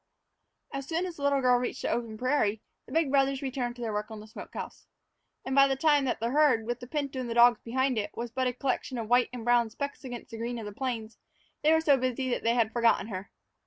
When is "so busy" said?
11.81-12.31